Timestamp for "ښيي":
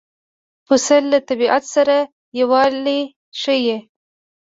3.41-3.77